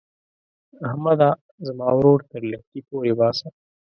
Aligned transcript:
احمده؛ 0.87 1.29
زما 1.67 1.87
ورور 1.95 2.19
تر 2.31 2.41
لښتي 2.51 2.79
پورې 2.89 3.11
باسه. 3.19 3.47